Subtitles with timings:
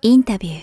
[0.00, 0.58] インタビュー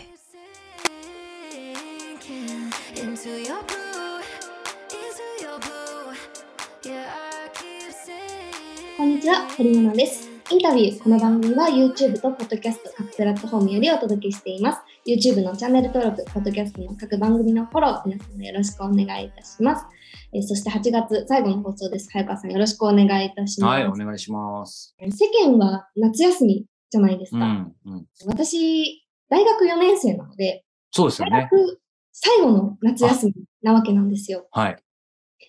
[8.95, 10.29] こんにちは、堀物です。
[10.49, 11.03] インタビュー。
[11.03, 14.81] この番組は YouTube と Podcast 各プラットフォームよりお届けしています。
[15.05, 19.85] YouTube のチャンネル登録、Podcast の各番組のフォロー、皆さんよろしくお願いいたします。
[20.31, 22.07] えー、そして8月最後の放送です。
[22.09, 23.79] 早川さんよろしくお願いいたします。
[23.79, 24.95] はい、お願いします。
[24.97, 27.37] 世間は夏休みじゃないですか。
[27.37, 31.49] うんうん、私、大学4年生なので、そうですよね。
[31.51, 31.79] 大学
[32.11, 34.47] 最後の夏休みなわけなんですよ。
[34.51, 34.77] はい。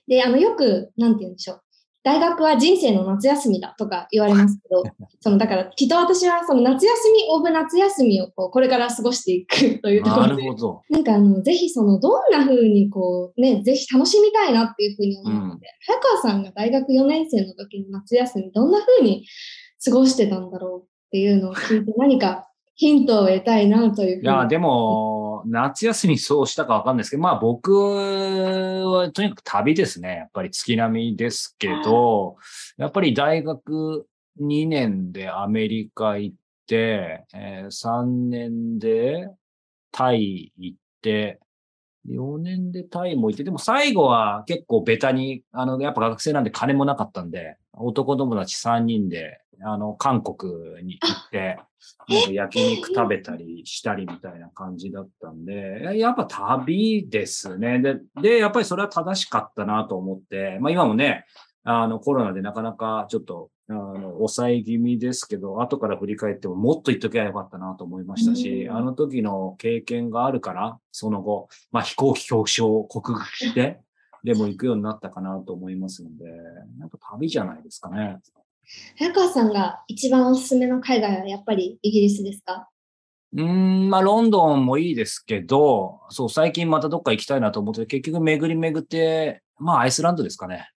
[0.08, 1.60] で、あの、よく、なんて言うんでしょう。
[2.06, 4.84] 大学は人生の夏休みだとか言われますけど、
[5.20, 19.26] そのだからきっと私はその夏休みオブ夏休みをこうこれから過ごしていくというところで、なるほどなんかあのぜひそのどんな風にこうね、ぜひ楽しみたいなっていう風に思うので、うん、早川さんが大学4年生の時の夏休みどんな風に
[19.84, 30.16] 過ごしてたんだろうっていうのを聞いて何かヒントを得たいなといういや、でも、夏休みそうしたかわかんないですけど、まあ僕はとにかく旅ですね。
[30.16, 32.36] やっぱり月並みですけど、
[32.76, 34.06] やっぱり大学
[34.40, 36.36] 2年でアメリカ行っ
[36.66, 39.30] て、えー、3年で
[39.90, 41.40] タイ行って、
[42.09, 51.59] 4年でタイも行って、でも最後は結構ベタに、あの、やっぱ学生なんで金もなかったんで、男友達3人であの、韓国に行って、
[52.09, 57.80] なんか焼肉食べたりしたりみたいな感じだったんで、やっぱ旅ですね。
[57.80, 61.24] で、で、やっぱりそれは正しかったなと思って、まあ今もね、
[61.65, 73.81] あの、コロナでなかなかちょっと、あの、抑え気味ですけど、後から振り返ってももっと言っときゃよかったなと思いましたし、あの時の経験があるから、その後、まあ飛行機恐怖症を克服して、
[74.25, 76.25] でも行くようになったかなと思いますので、
[76.78, 78.19] なんか旅じゃないですかね。
[78.98, 82.69] 早川さんが一番おすすめの海外はやっぱりイギリスですか？
[83.32, 90.70] うん、まあ、ロンドンもいいですけど、そう、最近またどっか行きたいなと思って、結局巡り巡って、まあ、アイスランドですかね。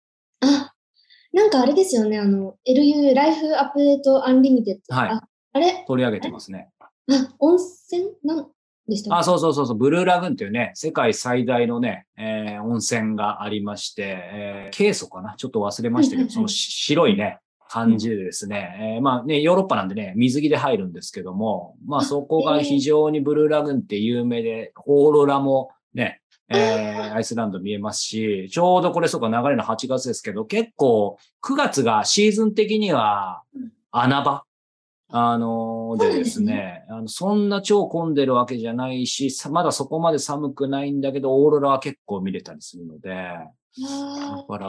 [1.37, 4.95] あ、なんかあれですよね、あの、LU、ライフアップデートアンリミテッド。
[4.95, 5.09] はい。
[5.09, 5.85] ああれ？
[5.87, 6.69] 取り上げてますね。
[6.79, 8.09] あ、温泉？
[8.23, 8.47] なん
[8.87, 15.35] でしたあ、そうそうそうそう、ブルーラグーンっていうね、世界最大のね、えー、温泉がありまして、えー、ケイソかな？
[15.37, 33.43] ちょっと忘れましたけど、その白いね、感じでですね、えー、まあね、ヨーロッパなんでね、水着で入るんですけども、まあそこが非常にブルーラグーンって有名で、オーロラもね、えー、アイスランド見えますし、ちょうどこれそうか流れの8月ですけど、結構9月がシーズン的には
[33.91, 34.43] 穴場。
[35.09, 43.09] あのー、でですね、あのそんな超混んでるわけじゃないし、まだそこまで寒くないんだけど、オーロラは結構見れたりするので、
[43.79, 44.67] だから、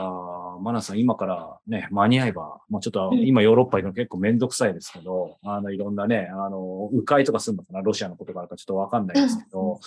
[0.61, 9.81] マナさん今からね、間に合えば、まあちょっと今ヨーロッパ行くの結構めんどくさいですけど、あのいろんなね、あの、迂回とかするのかな、ロシアのことがあるかちょっとわかんないですけど、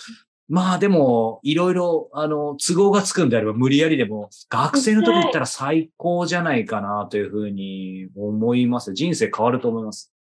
[0.48, 8.92] まあでも、いろいろ、あの、都合がつくんであれば無理やりでも、学生の時行ったら最高じゃないかなというふうに思います。
[8.92, 10.12] 人生変わると思います。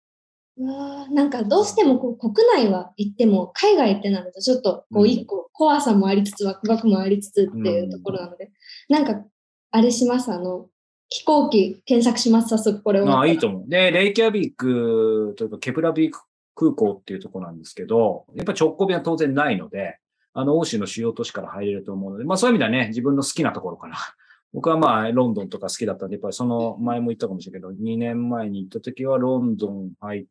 [0.60, 8.52] わなんかどうしてもこう国内は行っても海外ってなるとちょっとこう一個怖さもありつつワクワクもありつつっていうところなので、
[8.90, 9.26] うん、なんか
[9.72, 10.32] あれします？
[10.32, 10.68] あの
[11.08, 12.50] 飛行機検索します？
[12.50, 13.10] 早速これを。
[13.10, 13.64] ああいいと思う。
[13.68, 16.20] で、レイキャビックというかケプラビック
[16.54, 19.98] 空港っていうところなんですけど、やっぱ直行便は当然ないので、
[20.34, 23.96] あの欧州の主要都市から入れると思うので、まあそういう意味ではね、自分の好きなところから
[24.54, 30.26] 僕はまあ、ロンドンとか好きだったんで、やっぱりその前も言ったかもしれないけど、2年前に行った時はロンドン入っ、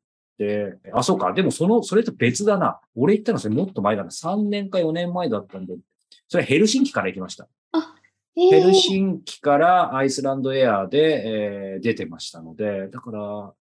[0.93, 1.33] あ、そうか。
[1.33, 2.81] でもその、それと別だな。
[2.95, 4.11] 俺行ったのそれもっと前だな。
[4.11, 5.77] 3年か4年前だったんで、
[6.29, 7.47] それヘルシンキから行きました。
[7.73, 7.95] あ、
[8.37, 13.53] えー、ヘルシンキからアイスランドエアで、えー、出てましたので、だから、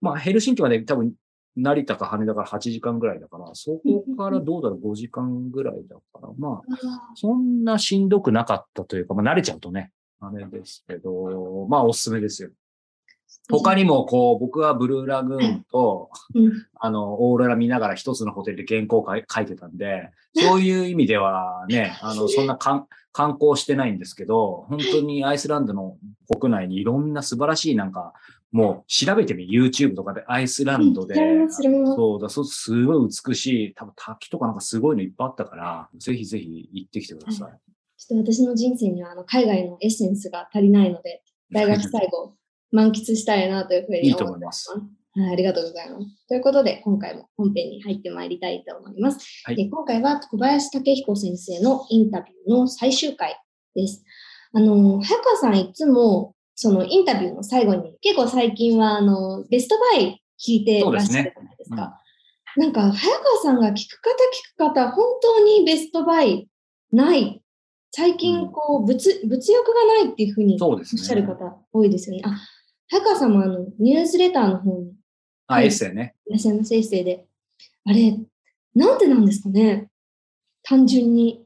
[0.00, 1.14] まあヘルシンキまで多分
[1.62, 12.50] 成田か羽田から8時間ぐらいだから、そこからどうだろう、5時間ぐらいだから、まあ、そんなしんどくなかったというか、まあ慣れちゃうとね、あれですけど、まあおすすめですよ。
[13.50, 16.10] 他にも、こう、僕はブルーラグーンと、
[16.78, 25.96] あの、オーロラ見ながら一つのホテルで原稿書いてたんで、そういう意味ではね、あの、そんな観光してないんですけど、本当にアイスランドの
[26.40, 28.12] 国内にいろんな素晴らしいなんか、
[28.52, 37.70] もう調べてみ、YouTube とかでアイスランドで、そうだ、そう、すごい美しい、多分滝とかなんかすごいのいっぱいあったから、ぜひぜひ行ってきてください。
[37.96, 42.34] ちょっと私の人生にはあの海外のエッセンスが足りないので、 大学最後、
[42.72, 44.70] 満喫したいなというふうに思います。
[45.12, 46.26] はい、ありがとうございます。
[46.28, 49.42] ということで、今回も本編に入ってまいりたいと思います。
[49.44, 53.36] はい、で今回は小林武彦先生のインタビューの最終回
[53.74, 54.04] です。
[54.52, 61.98] あの、早川さんいつもそのインタビューの最後に、結構最近はあのベストバイ聞いてらっしゃるじゃないですか。
[62.56, 64.10] なんか、早川さんが聞く方
[64.68, 66.50] 聞く方、本当にベストバイ
[66.92, 67.42] ない。
[67.92, 72.22] 最近、こう、物、物欲がないっていうふうにおっしゃる方多いですよね。
[72.26, 72.36] あ、
[72.90, 74.92] 早川さんもあの、ニュースレターの方に
[75.46, 76.14] あ、はいエッセイね。
[76.26, 77.24] いらっしゃいます、エッセイで。
[77.86, 78.18] あれ、
[78.74, 79.88] なんでなんですかね
[80.62, 81.42] 単純に。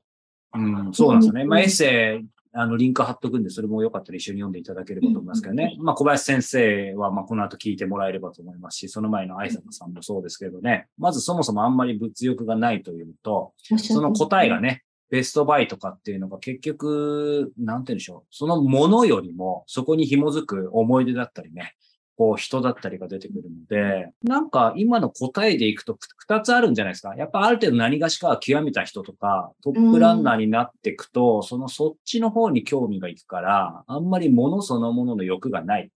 [0.54, 1.42] うん、そうなんですよね。
[1.42, 5.76] うんまあ、エッセイ、あの、リンク貼っとくんで、それもよかったら一緒に読んでいただければと思いますけどね。
[5.78, 10.88] まあ、小林先生は、まあ、この後聞いてもらえればと思いますし、その前の愛坂さんもそうですけどね。
[10.98, 14.64] まずそもそもあんまり物欲がないというのと、その答えがね。
[14.64, 18.34] ね、ベストバイとかっていうのが結局、なんて言うんでしょう。
[18.34, 21.74] そのものよりも、そこに紐づく思い出だったりね、
[22.16, 27.14] こう人だったりが出てくるので、なんか今の答えでいくと二つあるんじゃないですか。
[27.16, 35.90] やっぱある程度何がしか極めた人とか、トップランナーになっていくと、そのそっちの方に興味がいくから、あんまり物そのものの欲がない。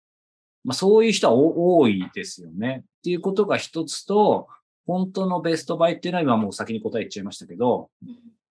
[0.65, 2.85] まあそういう人は多いですよね。
[2.85, 4.49] っていうことが一つと、
[4.87, 7.91] 本当のベストバイっていうのは今もう先に答え言っちゃいましたけど、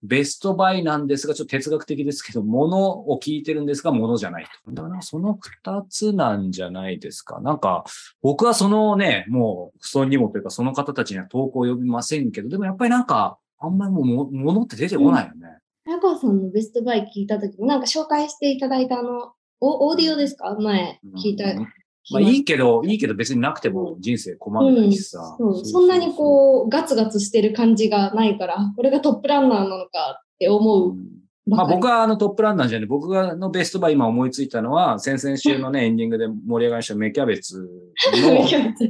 [0.03, 4.71] ベストバイなんですが、ちょっと哲学的ですけど、物を聞いてるんですが、物じゃないと。
[4.71, 7.39] だからその二つなんじゃないですか。
[7.41, 7.83] なんか、
[8.21, 15.57] 僕はそのね、もう、不尊にもというか、その方たちには投稿を呼びませんけど、でもやっぱりなんか、あんまりもうも、物って出てこないよね。
[15.85, 20.55] 早川さんのベストバイ聞いたときも、なんか紹介していただいたあの、おオーディオですか？
[20.59, 21.45] 前聞いた。
[21.45, 21.67] うん
[22.09, 25.35] まあいいけど、いいけど別になくても人生困んないしさ。
[25.37, 25.65] そう。
[25.65, 31.21] そんなにこう、ガツガツしてる感じがないから、これがトップランナーなのかって思ううん。
[31.45, 31.65] まあ。
[31.65, 37.69] 僕はあのトップランナーじゃない、僕がのベストバイ今思いついたのは、先々週のね、エンディングで盛り上がりました芽キャベツ
[38.13, 38.47] の、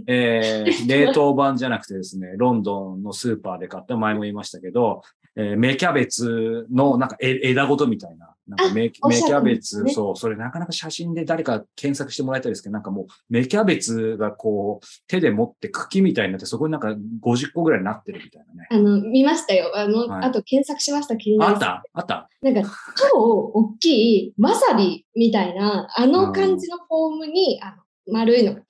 [0.07, 5.01] えー、冷凍版じゃなくてですね、ロンドンのスーパーで買った、前も言いましたけど、
[5.35, 18.67] えー、芽キャベツのなんかえ枝ごとみたいな、なんか芽芽キャベツ、ねそう、それなかなか写真で誰か検索してもらいたいですけど、なんかもう芽キャベツがこう手で持って茎みたいになって、そこになんか50個ぐらいになってるみたいなね。
[18.69, 19.71] あの、見ましたよ。
[19.75, 21.83] あの、はいあと検索しました、気になりあった？
[21.93, 22.29] あった？
[22.41, 22.69] なんか、
[23.13, 28.61] 超大きいわさびみたいな、あの感じのフォームに、あの丸いのが。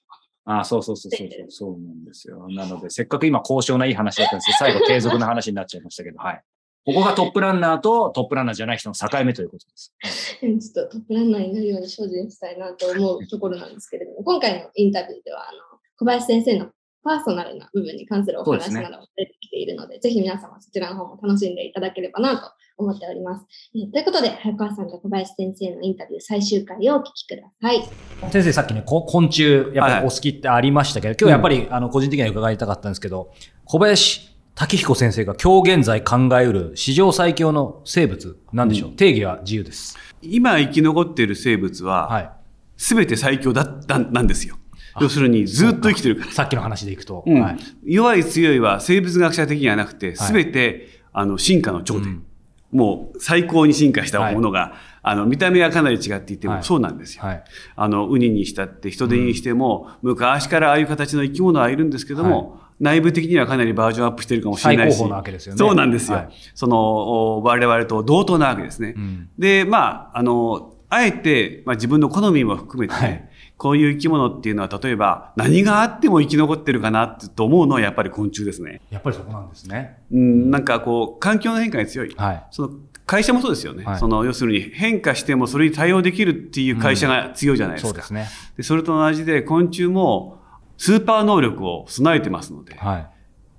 [0.44, 2.48] あそうそうそうそうそう、そうなんですよ。
[2.50, 6.42] なので、せっかく今高尚ないい話だったんですけど、最後継続の話になっちゃいましたけど、はい。
[6.84, 9.94] ここがトップランナーとトップランナーじゃない人の境目ということです。
[10.42, 16.72] ちょっとトップランナーになるように精進したいなと思うところなんですけれども、今回のインタビューでは、あの、小林先生の
[17.04, 23.46] パーソナルな部分に関するお話なども出てきているので、ぜひ皆様そちらの方も楽しんでいただければなと思っております。
[23.76, 27.84] えーということで、早川さんと小林先生のインタビュー最終回をお聞きください。
[28.32, 29.44] 先生さっきね、こ昆虫、
[29.74, 33.32] やっぱりお好きってありましたけど、今日やっぱり、あの、個人的には伺いたかったんですけど、
[33.66, 39.98] 小林武彦先生が今日現在考えうる史上最強の生物、なんでしょう、うん定義は自由です。
[40.22, 42.32] 今生き残っている生物は、はい。
[42.78, 44.58] すべて最強だったなんですよ。
[45.00, 46.32] 要するに、ずっと生きてるから。
[46.32, 47.24] さっきの話でいくと。
[47.26, 47.58] うんはい。
[47.86, 52.26] 弱い強いは生物学者的にはなくて、はいすべて、あの進化の頂点、うん
[52.72, 57.24] もう最高に進化したものが、あの見た目はかなり違っていても、はいそうなんですよ。
[57.24, 57.44] はい。
[57.76, 68.96] あのウニにしたって人手にしても、昔からああいう形の生き物はいるんですけども、内部的にはかなりバージョンアップしてるかもしれないしなわけですよねそうなんですよ、はいそのお我々と同等なわけですね。
[68.98, 73.28] うんでまああのあえて、まあ、自分の好みも含めてね、はい
[73.62, 78.82] こういう生き物っていうのは例えば何があっても生き残ってるかなってと思うのはやっぱり昆虫ですね。
[78.90, 80.00] やっぱりそこなんですね。
[80.12, 82.12] うん、なんかこう環境の変化に強い。
[82.18, 82.48] はい。
[82.50, 82.70] その
[83.06, 87.90] 会社もそうですよね、はいその要するに変化してもそれに対応できるっていう会社が強いじゃないですか。
[87.90, 88.28] そうですね。
[88.58, 90.41] でそれと同じで昆虫も
[90.82, 93.08] スーパー能力を備えてますので、はい。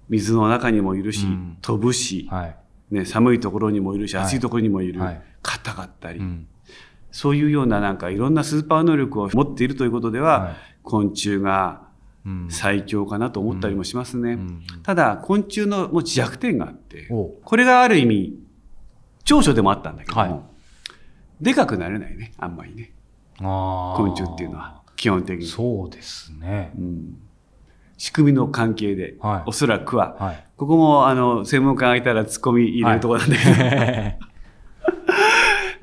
[0.08, 2.56] 水の中にもいるし、うん飛ぶし、はい。
[2.90, 6.48] ね、寒いところにもいるし、はい暑いところにもいる、はい硬かったり、うん。
[7.12, 11.82] そういうようななんかいろんなスーパー能力を持っているということでは、はい昆虫が
[12.26, 12.48] うん。
[12.50, 14.32] 最強かなと思ったりもしますね。
[14.32, 18.36] うんただ、昆虫のも弱点があって、これがある意味、
[19.22, 20.40] 長所でもあったんだけども、はい
[21.40, 22.92] でかくなれないね、あんまりね。
[23.38, 25.46] 昆虫っていうのは、基本的に。
[25.46, 26.80] そうですねう。
[26.80, 27.16] ん
[27.98, 30.44] 仕組みの関係で、はいおそらくは、はい。
[30.56, 34.26] ここもあの専門家がいたら突っ込み入れるところなんだけど、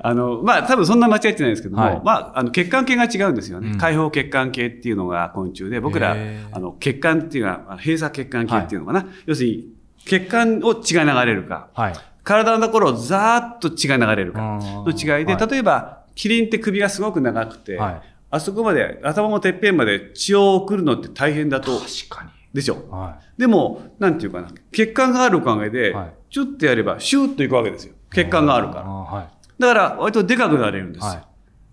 [0.02, 3.72] あのまあ多分そんな間違ってないですけども、はいまああの血管系が違うんですよね。
[3.72, 6.16] うん開放血管系っていうのが昆虫で、僕ら
[6.52, 9.68] あの血管っていうのは閉鎖血管系っていうのかな、要するに
[10.06, 11.92] 血管を血が流れるか、はい。
[12.24, 18.09] 体のところをざーっと血が流れるかのの違いで、例えばキリンって首がすごく長くて、はい。
[18.30, 22.30] あそこまで頭のてっぺんまで血を送るのって大変だと確かに。
[22.52, 22.88] でしょ？
[22.90, 27.92] はでも、なんていうかな、血管があるおかげで、はいちょっとやれば、シューッといくわけですよ。
[27.92, 28.14] い。
[28.14, 28.82] 血管があるから。
[28.82, 29.28] はい。
[29.60, 31.08] だから、割とでかくなれるんですよ。
[31.08, 31.24] はい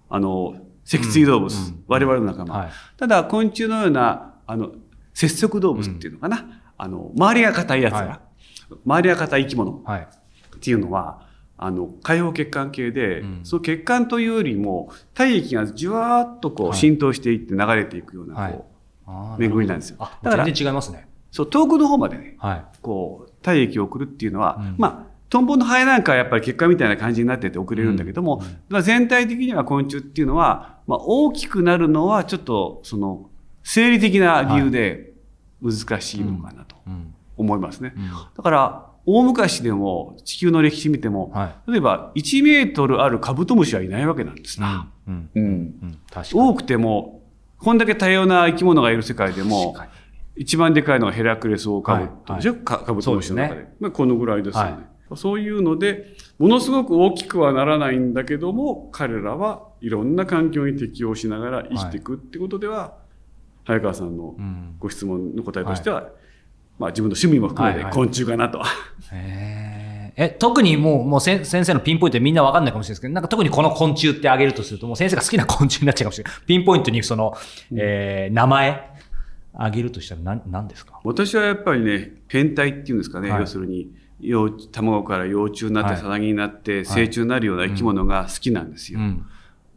[0.09, 2.57] あの、脊椎動物、うんうん我々の仲間。
[2.57, 2.69] はい。
[2.97, 4.71] ただ、昆虫のような、あの、
[5.13, 6.61] 節足動物っていうのかな。
[6.77, 8.19] あの、周りが硬いやつが、はい
[8.85, 10.07] 周りが硬い生き物はい。
[10.55, 11.26] っていうのは、
[11.57, 13.39] あの、開放血管系で、うん。
[13.43, 16.77] その血管というよりも、体液がじわーっとこうはい。
[16.77, 18.51] 浸透していって流れていくような、はい。
[18.53, 18.69] こ
[19.07, 19.97] う、あー巡りなんですよ。
[19.99, 21.07] あ、だから全然違いますね。
[21.31, 22.65] そう、遠くの方までね、はい。
[22.81, 24.75] こう、体液を送るっていうのは、うん。
[24.77, 28.57] まあ、トンボのハエなんかはやっぱり血管みたいな感じになってて送れるんだけども、うん。
[28.69, 33.29] まあ、全体的には昆虫っていうのは、まあ、大きくなるのはちょっと、その、
[33.63, 35.11] 生理的な理由で
[35.61, 37.13] 難しいのかなとうん。
[37.35, 37.93] 思いますね。
[37.95, 38.09] うん。
[38.35, 44.61] だから、大昔でも地球の歴史見ても、は例えば1メートルあるカブトムシはいないわけなんですい。
[44.61, 44.91] な。
[45.07, 45.29] うん。
[45.33, 45.99] うんうん。
[46.11, 46.49] 確かに。
[46.49, 47.23] 多くても、
[47.57, 49.75] こんだけ多様な生き物がいる世界でも
[50.35, 53.61] 一番でかいのがヘラクレスオオカブトでしょ、はいかカブトムシの中で。
[53.61, 62.97] ですまあ、このぐらいですよね、はいそういうので、ものすごく大きくはならないんだけども、彼らはいろんな環境に適応しながら生きていくってことでは、
[63.63, 64.75] 早川さんのうん。
[64.79, 66.09] ご質問の答えとしては、
[66.79, 67.91] まあ自分の趣味も含めはいはい。
[67.91, 68.61] て昆虫かなと。
[69.11, 70.23] へー。
[70.23, 76.33] え、特にもう、もう先先生のピンポイントでみんなわかんないかもしれないですけど、なんか特にこの昆虫ってあげるとすると、もう先生が好きな昆虫になっちゃうかもしれない。
[76.47, 77.37] ピンポイントにその、
[77.75, 78.89] えー、名前
[79.53, 80.99] あげるとしたら何何ですか？
[81.03, 83.41] 私はやっぱりね、変態っていうんですかね、はい。
[83.41, 86.01] 要するに、幼卵から幼虫になって、はい。
[86.01, 88.99] さなぎになって、成虫になるような生き物が好きなんですよ。
[88.99, 89.23] うん。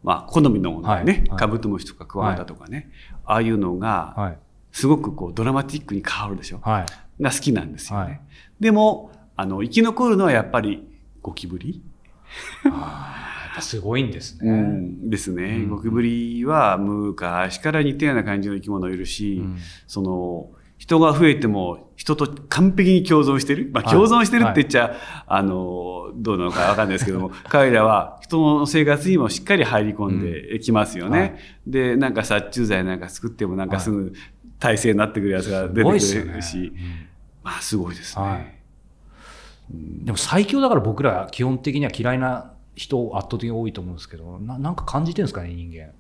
[0.03, 1.29] まあ、好みのものがね、はい。
[1.29, 1.39] はい。
[1.39, 2.91] カブトムシとかクワガタとかね、
[3.27, 4.39] ああいうのが、はい。
[4.73, 6.61] すごくこうドラマティックに変わるでしょ。
[6.63, 6.87] は
[7.19, 7.23] い。
[7.23, 8.05] が好きなんですよね。
[8.05, 8.21] はい
[8.61, 10.87] でも、あの、生き残るのはやっぱり
[11.23, 11.83] ゴキブリ、
[12.65, 14.51] あーやっぱすごいんですね。
[14.51, 15.45] うんですね。
[15.45, 23.71] うんゴキブリは昔から似たような感じの生き物いるし、うんその、人が増えても人と完璧に共存してる。
[23.73, 24.97] まあ、はい共存してるって言っちゃ、
[25.27, 31.19] あの、どうなのかわかんないですけども、 彼らは人の生活にもしっかり入り込んできますよね。
[31.19, 31.35] はい
[31.67, 34.13] で、なんか殺虫剤なんか作ってもなんかすぐ
[34.61, 36.01] 体制になってくるやつが出てくる
[36.43, 36.73] し、
[37.43, 38.23] まあ、すごいですね。
[38.23, 38.61] はい
[39.73, 45.93] でも最強だから僕ら基本的には嫌いな人圧倒的に多いと思うんですけど、ななんか感じてるんですかね、人間。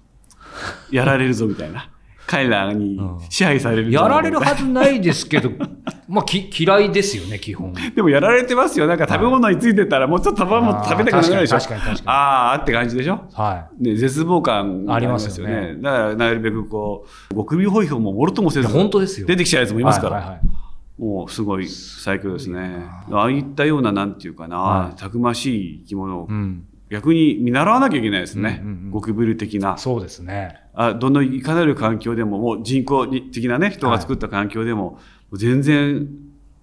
[0.90, 1.90] やられるぞみたいな。
[2.30, 2.96] 彼らに
[3.28, 5.50] 支配されるぞやられるはずないですけど、
[6.08, 7.72] まあき嫌いですよね、基本。
[7.72, 8.86] なでもやられてますよ。
[8.86, 11.56] なんか食べ物についてたらもうちょっと食べ物食べたくなるでしょ。
[11.56, 13.20] 確かに確かにああーって感じでしょ？
[13.32, 18.62] はね、絶望感がありますよねだからなるべくこう、極首ホイホイももろともせい。
[18.62, 19.26] いずや本当ですよ。
[19.26, 20.12] 出てきちゃうやつもいますから。
[20.16, 20.40] はいはいはい
[21.00, 22.84] もうすごい最強ですね。
[23.10, 26.64] ああいったような、なんていうかな、はいたくましい生き物をうん。
[26.90, 28.60] 逆に見習わなきゃいけないですね。
[28.62, 29.78] うんうんうんゴキブリ的な。
[29.78, 30.58] そうですね。
[30.74, 34.98] あどのいかなる環境でも、もう人工的なね、人が作った環境でも、も
[35.30, 36.08] う全然、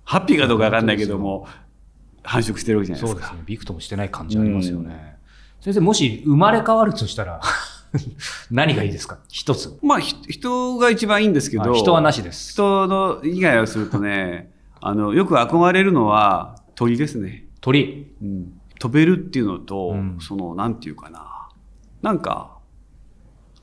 [0.04, 1.48] ハッピーかどうかわかんないけども、
[2.24, 3.22] 繁殖してるわけじゃないですか。
[3.22, 3.44] そうですね。
[3.46, 5.16] びくともしてない感じありますよね。
[5.62, 7.40] 先生、もし生まれ変わるとしたら、
[8.52, 9.20] 何がいいですか？
[9.30, 9.78] 一つ。
[9.82, 12.52] まあ、ひ人が一番いいんですけど、あ人はなしです。
[12.52, 17.46] 人の以外をするとね、あの、よく憧れるのは鳥ですね。
[17.62, 18.08] 鳥。
[18.80, 21.50] 飛べるっていうのと、うんその、なんていうかな。
[22.02, 22.58] なんか、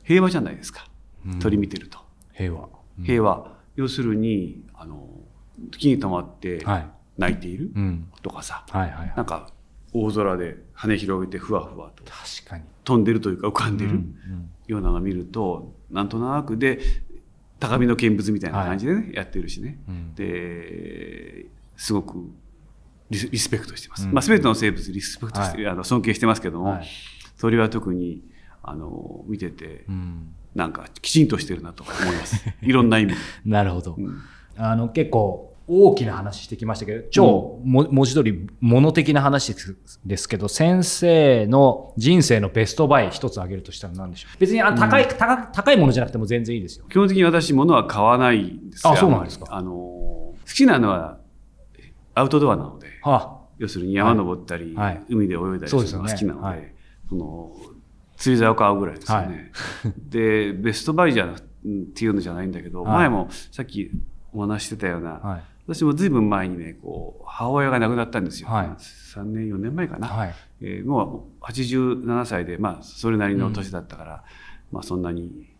[0.03, 0.87] 平和じゃないですか。
[1.27, 1.99] うん鳥見てると。
[2.33, 2.69] 平和。
[2.99, 3.57] うん平和。
[3.77, 5.09] 要するに、あの、
[5.79, 6.87] 木に止まってはい。
[7.17, 8.09] 泣いているうん。
[8.23, 9.13] とかさ、はいはいはい。
[9.17, 9.51] なんか、
[9.93, 12.65] 大空で羽広げてふわふわと確かに。
[12.83, 14.01] 飛んでるというか浮かんでる
[14.67, 16.81] ようなのを見ると、なんとなくで、
[17.61, 19.79] 高みの見物みたいな感じでね、やってるしね。
[19.89, 22.29] うんで、すごく
[23.11, 24.07] リスリスペクトしてます。
[24.07, 26.87] うんまあ、すべての生物リスペクトして、あの尊敬してますけども、はい
[27.41, 28.23] 鳥は特に、
[28.63, 32.43] あの、見ててう、んなんかきちんとしてるなと思います。
[32.63, 33.19] いろんな意味で。
[33.45, 33.97] なるほど。
[33.99, 34.19] うん
[34.57, 39.55] あの、結構、大きな話してきましたけど、超、も文字通り、物的な話
[40.05, 44.39] ですけど、先生の人生のベストバイ一つ挙げるとしたら何でしょう？
[44.39, 46.85] 別にあの高い、高高いものじゃなくても全然いいですよ。
[46.89, 48.93] 基本的に私、物は買わないんですよ。
[48.93, 51.19] あそうなんですかあの、好きなのは
[52.15, 56.75] アウトドアなので、は要するに山登ったり、はい海で泳いだりするのが好きなので、そねはい
[57.09, 57.53] その
[58.17, 59.53] 釣り竿を買うぐらいですよね。
[60.09, 61.37] で、ベストバイじゃなっ
[61.95, 63.91] ていうのじゃないんだけど、はい前もさっき
[64.33, 65.43] お話ししてたような、あ、はい。
[65.67, 68.49] 私もずいぶん前にね、こう、母親が亡くなったんですよ。
[68.49, 70.09] はい3年、4年前かな。
[70.09, 70.35] はい。
[70.61, 74.25] えーもう87歳で、まあ、それなりの年だったから、
[74.73, 75.51] まあ、そんなに、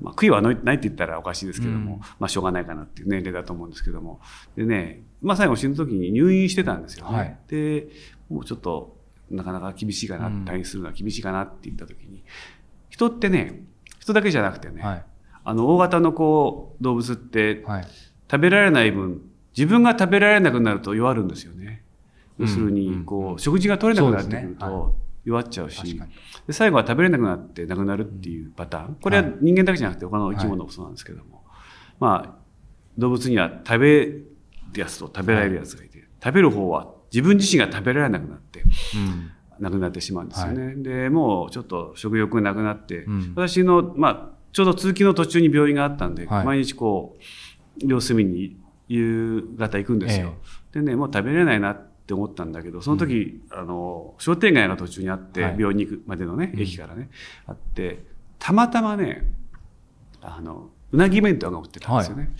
[0.00, 4.20] まあ、悔いはないって言ったらおかしいですけども、うんまあ、しょうがないかなっていう年齢だと思うんですけども。
[4.56, 7.16] でね、まあ、最後死ぬ時に入院してたんですよね。
[7.16, 7.88] はいで、
[8.28, 8.96] もうちょっと、
[9.30, 12.24] なかなか厳しいかな、うん退院するのは厳しいかなって言った時に、
[12.90, 13.64] 人ってね、
[14.00, 15.04] 人だけじゃなくてね、はい。
[15.44, 17.86] あの、大型のこう、動物って、はい。
[18.30, 19.22] 食べられない分、
[19.56, 21.82] 自分が食べられなくなると弱るんですよね。
[22.38, 26.10] 要するうんに、こう、食事が取れなくなってくると弱っちゃうし、確かに。
[26.46, 28.96] で最後は食べれなくなって亡くなるっていうパターン。
[29.00, 31.42] これは人間だけじゃなくて他の生き物もそうなんですけども。
[31.98, 32.46] まあ、
[32.98, 34.12] 動物には食べ
[34.76, 38.62] ってやつと食べられるやつがいて、食べる方は自分自身が食べられなくなって、
[38.94, 39.30] うん。
[39.58, 40.74] なくなってしまうんですよね。
[40.76, 43.32] で、もうちょっと食欲なくなって、うん。
[43.34, 46.44] 私の、まあ、ちょうど通勤の途中に病院があったんで、はい。
[46.44, 47.16] 毎日こ
[47.82, 50.34] う、様子見に夕方行くんですよ。
[50.72, 55.56] でね、もう食べれないなって思ったんだけど、その時、あの、商店街が途中にあって、はい。
[55.58, 56.60] 病院に行くまでのね、うん。
[56.60, 57.08] 駅からね、
[57.46, 58.04] あって、
[58.38, 59.32] たまたまね、
[60.20, 62.30] あの、うなぎ弁当が売ってたんですよね。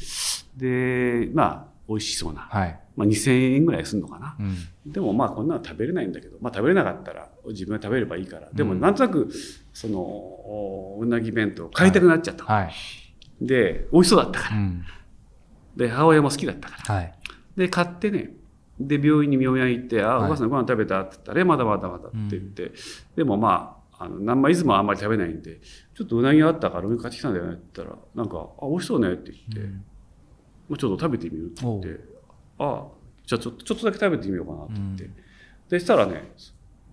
[0.57, 2.43] で、まあ、美味しそうな。
[2.43, 2.81] はい。
[2.97, 4.37] まあ、2000円ぐらいするのかな。
[4.39, 4.93] うん。
[4.93, 8.49] でもまあこんなの食べれないんだけど、まあ、食べれなかったら自分が食べればいいから。
[8.53, 9.31] でもうんなんとなく
[9.73, 12.73] そのおうなぎ弁当買いたくなっちゃった、はい。
[13.41, 14.57] で美味しそうだったから。
[14.57, 14.85] うん。
[15.77, 16.95] で母親も好きだったから。
[16.95, 17.15] はい。
[17.57, 18.33] で買ってね。
[18.79, 20.27] で病院に病院行って「あはい。
[20.27, 22.73] お母さんご飯食べた?」って言ったら「えまだまだまだ」って言って、
[23.17, 25.61] でもまああの何枚いつもあんまり食べないんで
[25.95, 29.75] ちょっとうなぎがあったから俺買ってきたんだよねって言ったらなんか「あ美味しそうね」って言って、
[30.69, 32.01] もうちょっと食べてみるって言って
[32.59, 32.85] 「ああ
[33.27, 35.15] じゃあちょっとちょっとだけ食べてみようかな」って言って、うん。
[35.69, 36.33] でしたらね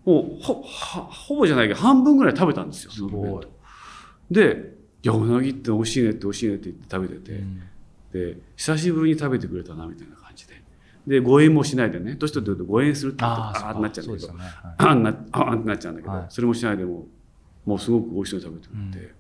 [0.05, 3.29] もうほはほぼじゃないけど半分ぐらい食べたんですよそのすごい。
[3.29, 3.49] 弁
[4.29, 4.33] 当。
[4.33, 7.61] で「いやうなぎって美味しいねって美味しいね」って言って食べてて、うん。
[8.11, 10.61] で久しぶりに食べてくれたなみたいな感じで。
[11.05, 12.15] で誤飲もしないでね。
[12.15, 14.33] 年取ってくると誤飲するってああ、なっちゃうんだけど。
[14.33, 14.39] ね。
[14.39, 16.25] はいあーなあーってなっちゃうんだけど、はい。
[16.29, 17.07] それもしないでも
[17.65, 19.13] もうすごく美味しそうに食べてくれて、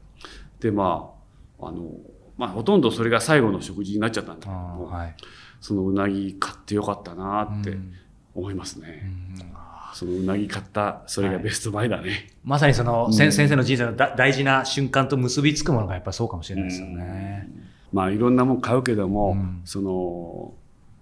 [0.61, 1.11] でま
[1.59, 1.91] ああの
[2.37, 4.41] まあほとんどそれが最後の食事になっちゃったんだ。
[4.41, 5.15] けどあも、ーはい。
[5.61, 7.93] そのうなぎ買ってよかったなってうん。
[8.35, 9.03] 思いますね、
[9.37, 9.53] うん
[9.93, 13.13] そのうなぎ買ったそれがベストバイだね、まさにその、うん。
[13.13, 17.47] 先先生の人生のだ大事な瞬間と結びつくものがやっぱりそうかもしれないですよね。
[17.91, 19.61] まあいろんなもん買うけども、うん。
[19.65, 20.55] その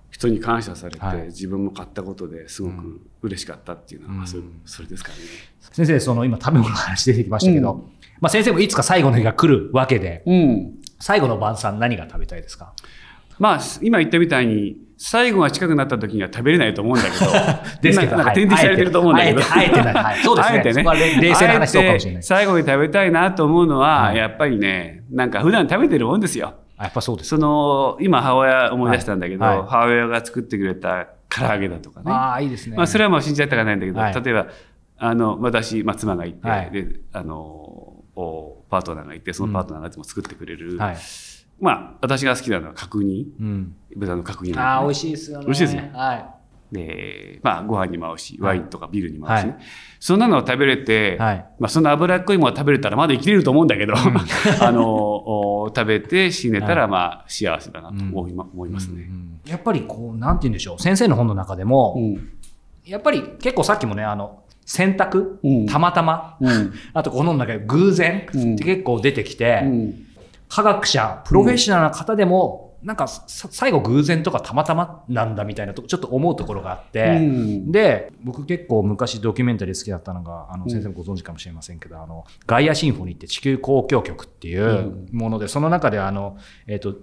[0.10, 1.28] 人に感謝されて、はい。
[1.28, 5.16] 自分も買ったことですごうく嬉しかったっていうのは、それそれですかね。
[5.72, 7.80] 先生、その今食べ物の話出てきましたけど、うん。
[8.20, 10.81] まあ先生もいつか最後の日が来るわけで、うん。
[11.02, 12.74] 最後の晩餐何が食べたいですか？
[13.40, 17.32] まあ今言ったみたいに最後が近くなった時には食べれないと思うんだけど、
[17.82, 19.42] ですけど、なんか点滴されてると思うんだけど。
[19.42, 19.94] あえて、あえてない。
[19.96, 20.58] はい、そうですね。
[20.58, 22.24] あえてね冷冷静な話そうかもしれない。
[22.24, 26.54] 最後に食べたいなと思うのは、はいやっぱりね、なんか普段食べてるもんですよ。
[26.78, 27.30] あやっぱそうです。
[27.30, 32.12] その、今母親思い出したんだけど、母親が作ってくれた唐揚げだとかね。
[32.12, 32.78] ああ、いいですね。
[32.78, 34.48] まあ、それはもう信じちゃったかないんだけど、はい例えば、
[35.00, 40.98] あの、私、まあ、妻がいて、はいで、あの、おパートナーがいて、そのパートナーがいつも作ってくれる、はい。
[41.60, 43.76] まあ、私が好きなのは角煮、うん。
[43.96, 45.08] 豚の角煮ああ、美味しい。
[45.08, 45.46] しいですよね。
[45.46, 46.36] 美味しいですねは
[46.72, 49.52] で、まあ、ご飯にも合うし、はいワインとかビールにも合うしね。
[49.52, 49.62] はい
[50.00, 51.18] そんなのを食べれて、い。
[51.22, 51.46] はい。
[51.60, 53.94] まあ、その脂っこいものを食べれたらまだ生きれると思うんだけど、
[54.62, 59.04] あの、お食べて死ねたら、はいまあ、幸せだなと思い,、ま思いますね。
[59.04, 60.82] うんやっぱりこう、なんて言うんでしょう。
[60.82, 62.30] 先生の本の中でも、うん。
[62.86, 65.66] やっぱり結構さっきもね、あの、選択、うん。
[65.66, 66.74] たまたま、うん。
[66.94, 68.54] あとこの中で偶然うん。
[68.56, 69.94] って結構出てきて、うん。
[70.48, 77.72] 科学者、プロフェッショナルな方でも、なんかさ最後偶然とかたまたまなんだみたいなとこちょっと思うところがあって、うん。
[77.72, 80.70] で、僕結構昔ドキュメンタリー好きだったのが、あのうん。
[80.70, 86.96] 先生もご存知かもしれませんけど、あの、ガイアシンフォニーって地球交響曲っていうもので、その中であの、えっ、と、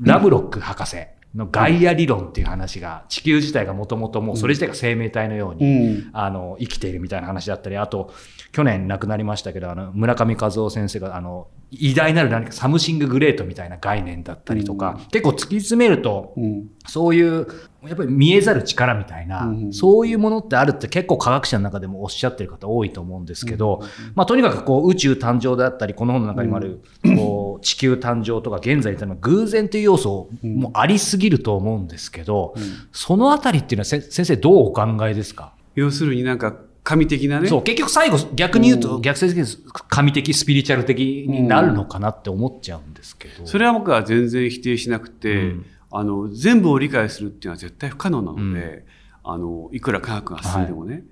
[0.00, 0.96] ラブロック博士
[1.36, 6.10] のガイア理論っていう話が、地球自体がもともともうそれ自体が生命体のように、うん。
[6.12, 8.12] あの、生きているみたいな話だったり、あと、
[8.52, 16.68] 去年亡くなりましたけど、あの、村上和雄先生が、あの、偉大なる何かサムシンググレートみたいな概念だったりとか、結構突き詰めると、うん。
[16.86, 17.46] そういう、
[17.86, 23.82] やっぱり見えざる力みたいな、うんそういうものってあるって結構科学者の中でもおっしゃってる方多いと思うんですけど、
[24.14, 26.82] まあとにかくこう宇宙誕生だったり、この本の中にもある、
[27.16, 32.54] こう地球誕生とか現在というのは偶然という要素もありすぎると思うんですけど、
[32.92, 35.52] そのあたりっていうのはせ先生どうお考えですか？
[35.74, 37.48] 要するになんか神的なね。
[37.48, 39.02] そう、結局最後逆に言うとうん。
[39.02, 43.46] 逆説的に神的、スピリチュアル的になるのかなって思っちゃうんですけど。
[43.46, 45.66] それは僕は全然否定しなくて、うん
[45.98, 48.84] あの全部を理解するっていうのは絶対不可能なので、
[49.24, 51.04] あのいくら科学が進んでもね、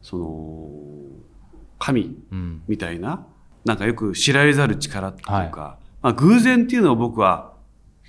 [0.00, 0.70] その
[1.78, 2.62] 神うん。
[2.66, 3.26] みたいな
[3.64, 7.52] なんかよく知られざる力っていうか、まあ、偶然っていうのを僕は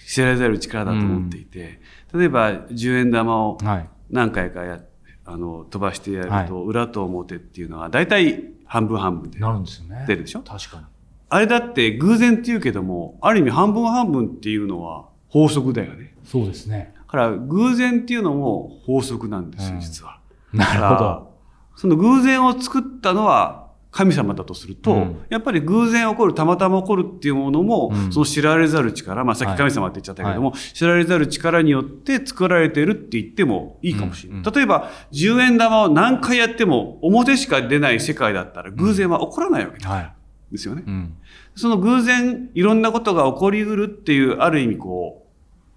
[0.07, 1.81] 知られざる力だと思っていて、
[2.13, 3.89] 例えば10円玉をはい。
[4.09, 4.79] 何回かや
[5.25, 10.05] あの飛ばしてやはいると裏と表っていうのは大体半分半分でなるんですよね。
[10.07, 10.41] 出るでしょ？
[10.41, 10.83] 確かに。
[11.29, 16.15] あれだって偶然っていうけどもある意味半分半分っていうのは法則だよね。
[16.23, 16.93] そうですね。
[16.95, 20.19] だから偶然っていうのも法則なんですよ、うん実は。
[20.53, 21.33] なるほど。
[21.75, 34.41] その偶然を作ったのは神様だとすると、うんやっぱり偶然起こる、たまたま起こるっていうものも、うんその知られざる力、まあさっき神様って言っちゃったけども、知られざる力によって作られてるって言ってもいいかもしれない。
[34.41, 40.13] うんうん例えば、10円玉を何回やっても表しか出ない世界だったら偶然は起こらないわけはい。
[40.51, 40.83] ですよね。
[40.85, 41.15] うん。
[41.55, 45.22] その偶然、いろんなことが起こりうるっていう、ある意味こう、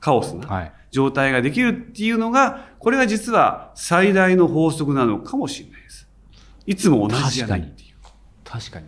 [0.00, 0.72] カオスな、はい。
[0.90, 6.09] 状態ができるっていうのが、これが実は最大の法則なのかもしれないです。
[6.66, 7.94] いつも同じじゃないっていう。
[8.44, 8.87] 確かに。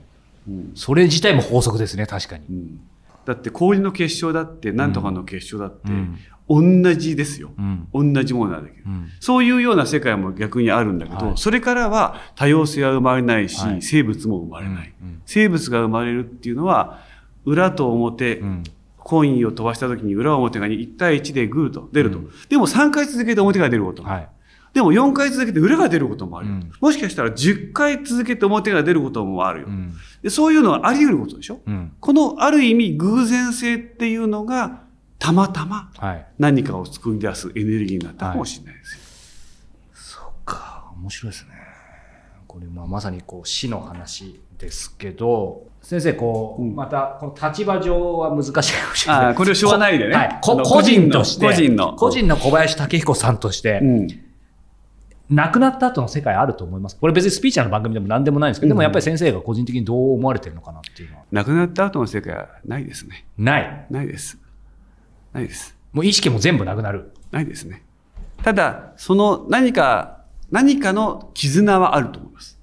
[0.49, 2.45] うんそれ自体も法則ですね、確かに。
[2.49, 2.81] うん
[3.27, 6.19] だって氷の結晶だって、なんとかの結晶だって、うん
[6.51, 7.51] 同じですよ。
[7.59, 8.15] うん。
[8.15, 8.89] 同じものなんだけど。
[8.89, 9.09] うん。
[9.21, 17.01] そういうような世界も逆にあるんだけど、はいそれからは多様性は生まれないし、はい生物も生まれない、うん生物が生まれるっていうのは、
[17.45, 18.63] 裏と表、うん。
[19.09, 22.19] コインを飛ばした時に裏表が1対1でグーと出ると。
[22.19, 24.21] うんでも3回続けて表が出ることもある。
[24.21, 24.31] はい。
[24.75, 29.69] でも4回続けて裏が出ることもあるよ、うんもしかしたら10回続けて表が出ることもあるよ。
[29.69, 29.95] うん。
[30.23, 31.61] でそういうのはあり得ることでしょ？
[31.67, 31.93] うん。
[31.99, 34.83] このある意味偶然性っていうのが
[35.19, 36.27] たまたまはい。
[36.39, 39.01] 何かを作り出すエネルギーになったかもしれないですよ。
[39.95, 41.51] そうか、面白いですね。
[42.47, 49.35] これ、まあ、まさにこう死の話ですけど、先生、こう、うんまた、この立場上は難しいかもしれない。
[49.35, 50.41] これをしょうがないでねはい。
[50.43, 54.09] 個人として、個人の個人の小林武彦さんとして、うん
[55.31, 56.97] 亡くなった後の世界あると思います？
[56.99, 61.25] これ別にスピーチャーの番組でも何でもないんですけど、でもやっぱり先生が個人的にどう思われてるのかなっていうのは。
[61.31, 63.27] 亡くなった後の世界はないですね。
[63.37, 63.87] ない。
[63.91, 64.39] ないです。
[65.35, 65.77] ないです。
[65.93, 67.13] もう意識も全部なくなる。
[67.31, 67.85] ないですね。
[68.43, 72.59] ただ、その何か、何かの絆はあると思います。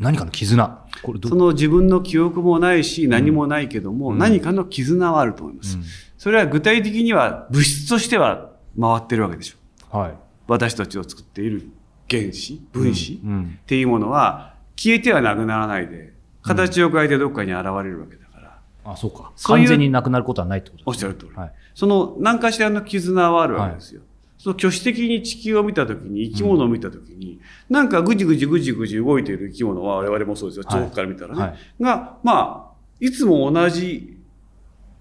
[0.00, 0.86] 何かの絆。
[1.28, 5.76] その自分の記憶もないし、何もないけども、うん何かの絆はあると思います。
[5.76, 5.84] うん
[6.18, 9.96] それは具体的には物質としては回ってるわけでしょ。
[9.96, 10.14] はい。
[10.48, 11.70] 私たちを作っている
[12.10, 19.32] 原子、分子、っていうものは消えてはなくならないで、形を変えてどっかに現れるわけだから、あ、そうか。
[19.36, 20.88] そういう完全になくなることはないってことですね。
[20.88, 21.36] おっしゃる通り。
[21.36, 21.52] はい。
[21.74, 24.02] その何かしらの絆はあるわけですよ。
[24.38, 30.64] その挙手的に地球を見たときに、生き物を見たときに、なんかぐじぐじぐじぐじ動いている生き物は我々もそうですよ。
[30.66, 31.42] はい遠くから見たらね。
[31.42, 34.16] はいが、まあ、いつも同じ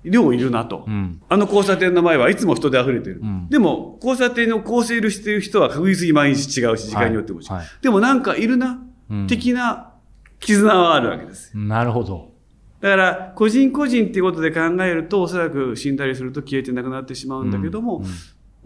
[0.03, 0.85] 量いるなと。
[0.87, 1.21] うん。
[1.29, 3.19] あの交差点の前はいつも人で溢れてる。
[3.21, 7.47] うんでも、交差点を構成している人は確実に毎日違うし、時間によっても違う。
[7.49, 9.93] はいはいでもなんかいるな、うん的な
[10.39, 11.57] 絆はあるわけです。
[11.57, 12.33] なるほど。
[12.81, 18.11] だから、個人個人っていうことで考えると、おそらく死んだりすると消えてなくなってしまうんだけども、うんうん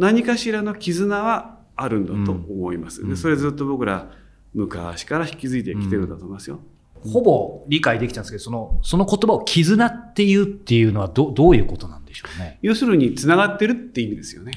[0.01, 3.03] 何かしらの絆はあるんだと思います。
[3.03, 4.11] うんでそれずっと僕ら
[4.53, 6.59] 昔から引き継いできてるんだと思いますよ。
[7.03, 12.59] ほぼ理解できたんですけど、その、その言葉を絆っていうっていうのはど、どういうことなんでしょうね？
[12.61, 14.53] 要するに繋がってるって意味ですよね。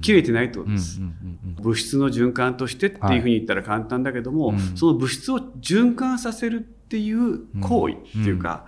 [0.00, 1.00] 切れてないってことです。
[1.00, 1.14] うん
[1.62, 8.66] 物質の循環としてっていうふうに言ったら簡単だけども、はいうんその物質を循環させるっていう行為っていうか、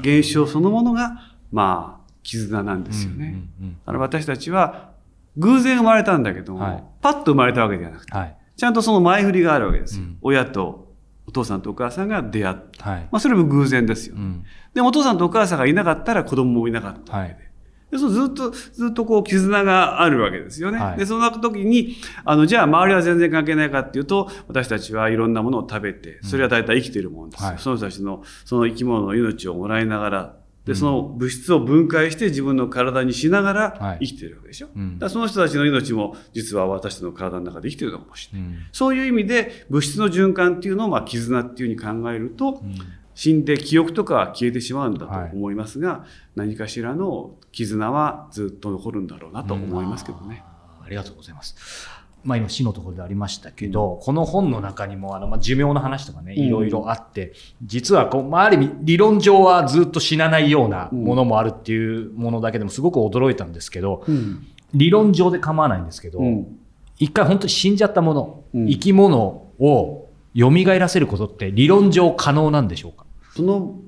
[0.00, 3.44] 現象そのものが、まあ、絆なんですよね。
[3.60, 4.90] うんうんだから私たちは
[5.36, 8.36] 偶然生まれたんだけども、はいパッと生まれたわけではなくて、はい。
[8.56, 10.04] ちゃんとその前振りがあるわけですよ。
[10.04, 10.90] うん親と
[11.26, 12.82] お父さんとお母さんが出会って。
[12.82, 13.08] はい。
[13.10, 14.16] まあそれも偶然ですよ。
[14.16, 14.44] うん。
[14.74, 17.34] でもお父さんとお母さんがいなかったら子供もいなかったわけで。
[17.34, 17.50] はい
[17.90, 20.78] でそうずっと、ずっとこう絆があるわけですよね。
[20.78, 27.48] はいで、その時に、あの、じゃあ周りは全然関係ないかっていうと、私たちはいろんなものを食べて、それは大体生きているもんですよ。
[27.48, 30.36] はいその人たちの、その生き物の命をもらいながら、
[30.72, 34.68] で、その物質を分解して自分の体にしながはいら生きているわけでしょ？
[34.74, 38.48] うんだその人たちの命も実は私たちの体の中で生きているのかもしれない。
[38.48, 42.74] うんそういう意味で物質の循環っていうのをまあ絆っていうふうに考えると、うん
[43.12, 46.06] 死んで記憶とかは消えてしまうんだはいと思いますが、
[46.36, 50.42] 何かしらの絆はずっと残るんだろうなと思いますけどね。
[50.82, 51.99] ありがとうございます。
[52.24, 56.44] まあ今死のところでありましたけど、この本の中にもあの、まあ、寿命の話とかね、うん。
[56.44, 64.46] いろいろあって、実はこう、まあある意味理論上はずっと死なないようなものもあるっていうものだけでもすごく驚いたんですけど、うん。
[64.74, 66.58] 理論上で構わないんですけど、うん。
[66.98, 73.78] 一回本当に死んじゃったもの、うん生き物を蘇らせることって理論上可能なんでしょうか、その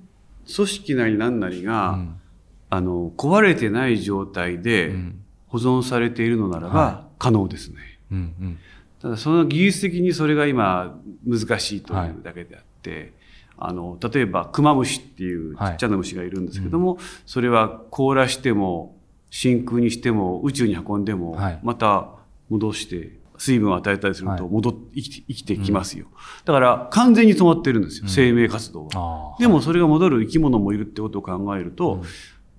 [0.55, 2.17] 組織なり何なりが、うん。
[2.71, 5.19] あの壊れてない状態うでん。
[5.53, 7.77] 保存されているのならばは可能ですね。
[8.13, 8.59] うんうん。
[9.01, 10.97] ただその技術的にそれが今
[11.27, 13.13] 難しいというだけであって、
[13.59, 18.97] あの例えばクマムシっていうちっちゃな虫がいるんですけども、それは凍らしても
[19.31, 21.61] 真空にしても宇宙に運んでもはい。
[21.63, 22.09] また
[22.49, 24.43] 戻して水分を与えたりするとはい。
[24.43, 26.07] 戻っ生きて生きてきますよ、
[26.45, 28.09] だから完全に止まってるんですよ、うん。
[28.11, 28.91] 生命活動が。
[28.95, 29.41] あー。
[29.41, 32.03] でもそれが戻る生き物もいるってことを考えると、うん。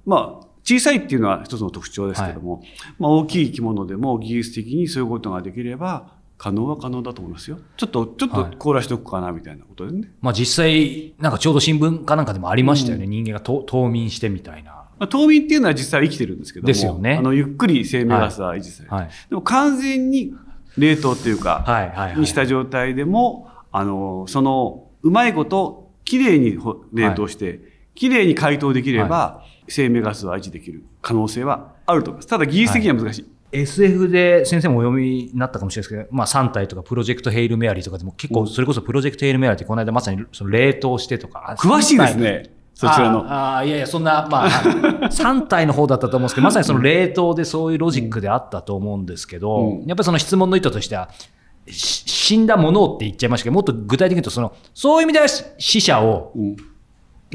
[0.05, 2.63] まあ小さいっていうのは一つの特徴ですけども、
[2.99, 7.59] まあ大きい生き物でも技術的にそういうことができれば可能は可能だと思いますよ。
[7.77, 10.11] ちょっと、ちょっとはい凍らしておくかなみたいなことでね。
[10.21, 13.07] まあ実際、なんかちょうど新聞かなんかでもありましたよね。
[13.07, 14.71] 人間がと冬眠してみたいな。
[14.71, 18.95] まあ、冬眠っていうのは実際は生きてるんですけども、ですよねあのゆっくり生命ガスは維持される。
[18.95, 19.09] はい。
[19.29, 20.33] でも完全に
[20.77, 22.17] 冷凍っていうか、はいはいはい。
[22.17, 27.59] にした状態でも、あの、その、うまいこと、きれいにほ冷凍して、
[27.95, 32.27] きれいに解凍できれば、生命ガスは維持できる可能性はあると思います。
[32.27, 33.25] ただ技術的には難しい。
[33.53, 42.49] SF で先生もお読みになったかもしれないですけど、まあ、3体とかプロジェクトヘイルメアリーとかでも結構それこそプロジェクトヘイルメアリーってこの間まさにその冷凍してとか詳しいですね。
[42.73, 43.19] そちらの。
[43.31, 44.49] ああいやいやそんなまあ
[45.13, 49.85] 3体の方だったと思うんですけどまさにその冷凍でそういうロジックであったと思うんですけど、うん。
[49.85, 51.09] やっぱりその質問の意図としては
[51.67, 56.57] し死んだものって言っちゃいましたけどもっと具体的に言うとそのそういう意味では死者をうんい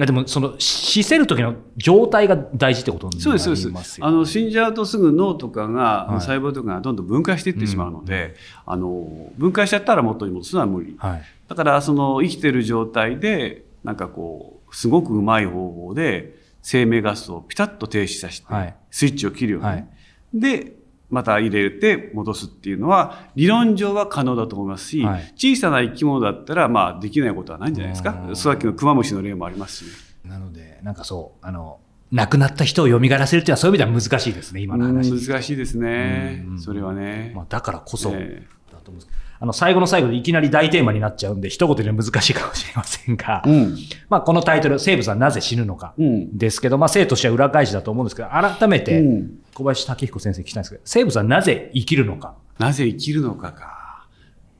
[0.01, 4.05] やでもその死せる時の状態が大事ってことになりそうです、ますよそうです。
[4.05, 10.97] あの、死んじゃうとすぐ脳とかが、はい細胞とかがどんどん分解していってしまうので、あの、分解しちゃったら元に戻すのは無理。
[10.99, 19.67] はいだから、その、生きてる状態で、なんかこう、すごくうまい方法で、生命ガスをピタッと停止させて、はいスイッチを切るように。
[19.67, 19.89] はい
[20.35, 20.75] で、
[21.11, 28.33] また入れて戻すっていうのは、理論上は可能だと思いますし、はい小さな生き物だったら、まあ、できないことはないんじゃないですかう。
[28.33, 29.89] んさっきのクマムシの例もありますし
[30.25, 30.31] ね。
[30.31, 31.79] なのでなんかそうあの
[32.13, 36.61] 亡くなった人を蘇らせるっていうのはそういう意味では難しいですね今の話、うん難しいですねうん。
[36.61, 37.33] それはね。
[37.35, 43.77] まあ、だからこそ、えだと思うんですけどあの最後の最後でいきなり大テーマになっちゃうんで一言で難しいかもしれませんが、えうん。
[44.09, 46.37] まあ、このタイトル「生物はなぜ死ぬのか」うん。
[46.37, 52.35] ですけど、まあ、生としては裏返しだと思うんですけど改めてうん小林武彦先生に聞きたいんですけど生物はなぜ生きるのか？
[52.59, 54.07] なぜ生きるのかか。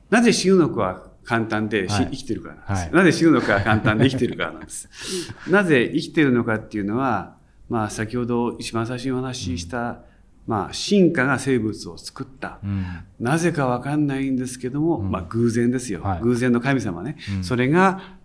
[0.09, 4.89] なぜ死ぬのかは簡単で、しはい生きてるからなんです、はいなぜ死ぬのかは簡単で生きてるからなんです。
[5.49, 7.35] なぜ生きてるのかっていうのは、
[7.69, 9.99] まあ先ほど一番最初にお話しした、
[10.49, 12.57] まあ進化が生物を作った。
[12.63, 12.83] うん。
[13.19, 15.11] なぜかわかんないんですけども、うん。
[15.11, 16.21] まあ偶然ですよ、はい。
[16.21, 17.43] 偶然の神様ね、うん。
[17.43, 18.17] それが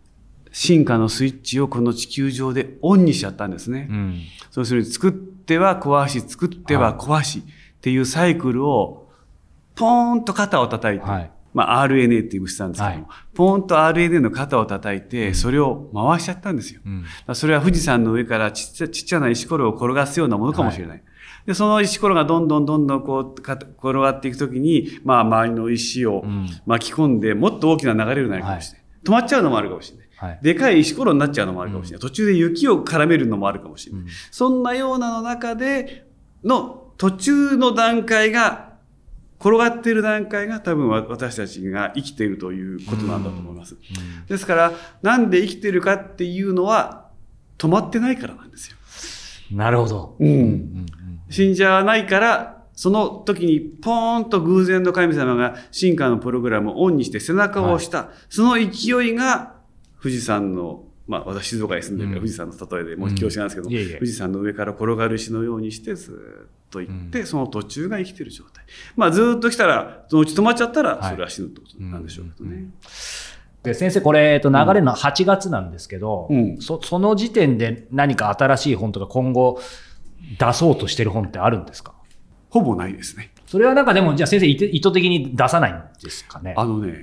[0.51, 3.89] 進化のスイッチをこの地球上でオンにしちゃったんですね。
[3.91, 4.21] うん。
[4.51, 7.43] そうするに作っては壊し、作っては壊しっ
[7.83, 9.11] ていうサイクルを、
[9.75, 11.31] ポーンと肩を叩いて、はい。
[11.53, 16.81] まあ RNA っていう物質なんですけども、ポーンと RNA の肩を叩いて、それを回しちゃったんですよ。
[17.35, 21.03] それは富士山の上からちっちゃな石ころを転がすようなものかもしれない。
[21.47, 28.87] で、その石ころがどんどんどんどんこうか転がっていくときに、まあ周りの石をうん巻き込んで、もっと大きな流れになるかもしれない。
[29.05, 30.05] 止まっちゃうのもあるかもしれない。
[30.17, 32.01] はいでかい石ころになっちゃうのもあるかもしれない。
[32.01, 34.03] 途中で雪を絡めるのもあるかもしれない。
[34.03, 36.07] うんそんなようなの中で
[36.43, 38.75] の途中の段階が、
[39.41, 43.77] 転がっている段階が多分わ私たちが生きているということなんだと思います。
[44.27, 47.11] ですから、なんで生きてるかっていうのは
[47.59, 48.77] 止まってないからなんですよ。
[49.53, 50.87] なるほど、うんうん
[51.31, 58.11] 死んじゃわないから、その時にポーンと偶然の神様が進化のプログラムをオンにして背中を押した。
[58.29, 59.55] その勢いが
[60.03, 62.27] 富士山の、まあ私静岡に住んでるからうん。
[62.27, 68.65] 富士山の例えでもう恐縮なんですけど、富士山の上から転がる石のようにしてずーっと行って、その途中が生きてる状態。
[68.97, 72.67] まあずーっと来たら、そのうち止まっちゃったら、はいそれは死ぬってことなんでしょうけどね。
[73.63, 76.29] で先生これ、えっと、流れるのは8月なんですけど、
[76.61, 79.61] その時点で何か新しい本とか今後
[80.39, 81.95] 出そうとしてる本ってあるんですか？
[82.51, 83.31] ほぼないですね。
[83.47, 86.55] それはなんかでもじゃあ先生意図的に出さないんですかね？
[86.57, 86.95] あのね、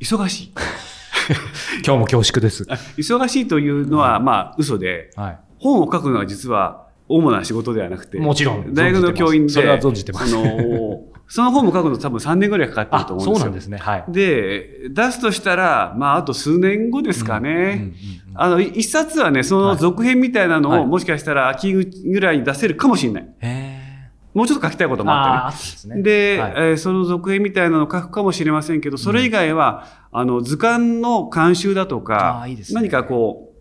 [0.00, 0.52] 忙しい。
[1.86, 2.66] 今日も恐縮です。
[2.68, 11.02] あ 忙しいというのは、まあ嘘で、はい本を書くのは実は主な仕事ではなくて、もちろん大学の教員で、それは存じてますあの、
[11.34, 13.34] その本も書くの多分3年ぐらいかかってるあと思うんですよ。
[13.36, 13.78] そうなんですね。
[13.78, 14.04] はい。
[14.08, 17.50] で、出すとしたら、まあ、あと数年後ですかね。
[17.50, 17.94] うんうんうん
[18.34, 23.28] あの、い一冊はね、その続編みたいなのを、はいもしかしたら秋ぐらいに出せるかもしれない。
[23.40, 25.82] へもうちょっと書きたいことーもあっ。
[25.82, 26.02] てね。
[26.02, 33.54] で、はいえーその続編みたいなのを書くかもしれませんけど、それ以外は、あの、図鑑の監修だとか、いいね何かこ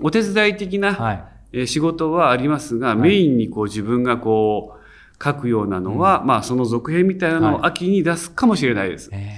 [0.00, 1.24] う、お手伝い的な、はい。
[1.52, 4.77] えー仕事はありますが、いメインにこう自分がこう
[5.22, 9.10] 書くようなのは、まあその続編みたいなのはいを秋に出すかもしれないです。
[9.12, 9.32] へ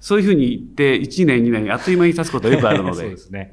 [0.00, 3.16] そういうふうに言って1年2年あっという間に経つことはよくあるの そうでで。
[3.16, 3.52] すね。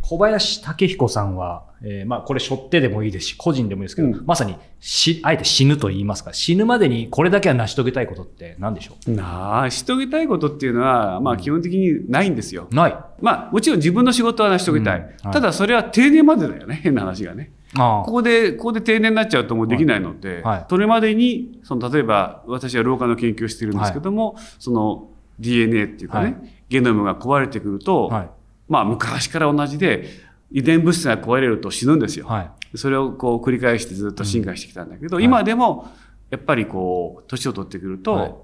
[0.00, 12.68] 小林武彦さんは、えーまあこれ背負ってでもいいですし、個人でもいいですけど、うんまさにし、あえて死ぬと言いますか、死ぬまでにこれだけは成し遂げたいことって何でしょなあ、し遂げたいことっていうのは、まあ基本的にないんですよ。
[12.70, 12.96] うない。
[13.20, 14.98] まあもちろん自分の仕事は成し遂げたい。
[14.98, 16.80] うんはいただそれは定年までだよね。
[16.82, 17.52] 変な話がね。
[17.74, 26.36] あここで、ここで定年になっちゃうともうできないので、はいそれまでに、その例えば私は老化の研究をしているんですけども、その DNA っていうかね、はい。
[26.68, 28.30] ゲノムが壊れてくると、はい。
[28.68, 30.06] まあ昔から同じで、
[30.50, 32.26] 遺伝物質が壊れると死ぬんですよ。
[32.26, 32.76] はい。
[32.76, 35.22] それをこう繰り返してずっと進化してきたんだけど、うん。
[35.22, 35.88] 今でも
[36.30, 38.34] やっぱりこう、年を取ってくると、はい。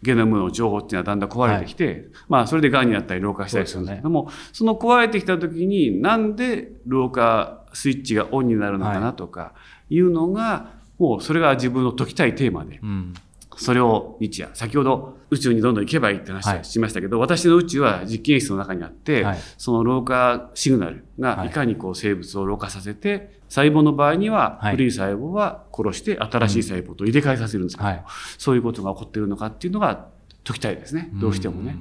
[0.00, 9.54] ゲノムの情報っていうのはだんだん壊れてきて、まあそれで癌になったり老化したりするんですけども、その壊れてきた時になんで老化スイッチがオンになるのかなとか
[9.88, 12.80] いうのが、もうそれが自分の解きたいテーマで。
[12.82, 13.14] うん。
[13.56, 28.04] それを日夜、先ほど宇宙にどんどん行けばいいって話しましたけど、私の宇宙は実験室の中にあって、はいその老化シグナルがいかにこう生物を老化させて、細胞の場合にははい古い細胞は殺して新しい細胞と入れ替えさせるんですけど、はい。
[28.38, 30.06] そういうことが起こっているのかっていうのが
[30.44, 31.10] 解きたいですね。
[31.14, 31.76] どうしてもね。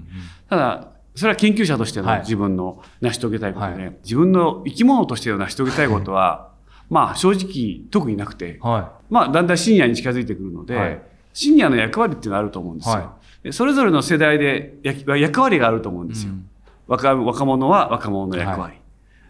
[0.49, 6.51] ただ、それは研究者としてのはい自分の成し遂げたいことで、は自分の生き物としての成し遂げたいことは、
[6.89, 8.69] まあ正直特になくて、うん。
[8.69, 11.01] はまあだんだんシニアに近づいてくるので、はい
[11.34, 12.95] シニアの役割っていうのがあると思うんですよ。
[12.95, 16.10] はでそれぞれの世代で役役割があると思うんい。
[16.10, 16.32] ですよ。
[16.32, 16.49] うん
[16.88, 18.80] 若若者は若者の役割、は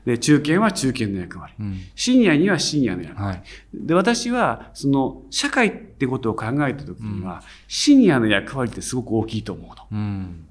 [0.06, 3.44] で中堅は中堅の役割うんシニアにはシニアの役割、はい。
[3.74, 9.88] で私はその社会ってことを考えた時には、シニアの役割ってすごく大きいと思うの。
[9.92, 10.47] うん。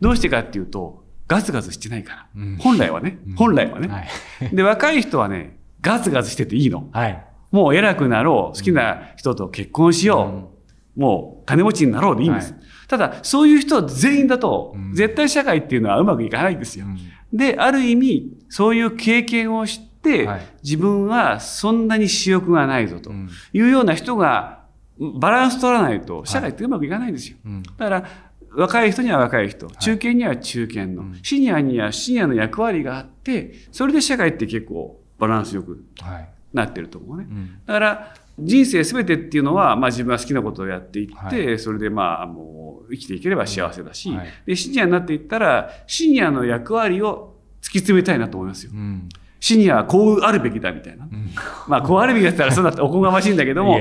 [0.00, 2.56] どうしてかっていうとガツガツしてないから、うん。
[2.56, 3.36] 本来はね、うん。
[3.36, 4.08] 本来はね、はい。
[4.52, 6.88] で若い人はねガツガツしてていいの。
[6.92, 7.24] はい。
[7.50, 10.50] もう偉くなろう好きな人と結婚しよ
[10.96, 12.62] う、もう金持ちになろうでいいんです、はい。
[12.88, 14.92] ただそういう人全員だと、うん。
[14.94, 16.86] 絶対社会っていうのはうまくいかないんですよ、
[17.32, 20.40] である意味そういう経験をして、はい。
[20.62, 23.28] 自分はそんなに私欲がないぞとうん。
[23.52, 24.58] いうような人が
[24.98, 27.62] バランス取らないと社会ってうまくいかないんですよ、うん。
[27.62, 28.04] だから
[28.50, 29.66] 若い人には若い人。
[29.66, 29.70] い。
[29.78, 31.20] 中堅には中堅の、うん。
[31.22, 36.28] シニアにはシニアの役割があってそれで社会って結構バランスよくはい。
[36.52, 37.26] なってると思うね。
[37.28, 37.60] うん。
[37.66, 44.28] だから人生すべてっていうのは、まあ、自分は好きなことをやっていって、はそれでまあもう生きていければ幸せだし、はい。
[44.46, 48.72] でシニアになっていったらシニアの役割を突き詰めたいなと思いますよ。
[48.72, 49.08] うん。
[49.40, 51.04] シニアはこうあるべきだみたいな。
[51.04, 51.30] うん
[51.68, 53.78] まあこうあるべきだったらそうだっておこがましいんだけども